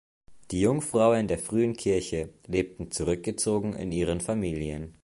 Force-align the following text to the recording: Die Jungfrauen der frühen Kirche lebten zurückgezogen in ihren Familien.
Die 0.49 0.61
Jungfrauen 0.61 1.27
der 1.27 1.37
frühen 1.37 1.75
Kirche 1.75 2.29
lebten 2.47 2.89
zurückgezogen 2.89 3.73
in 3.73 3.91
ihren 3.91 4.19
Familien. 4.19 4.95